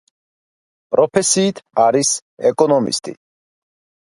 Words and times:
პროფესიით 0.95 1.61
არის 1.83 2.15
ეკონომისტი. 2.53 3.17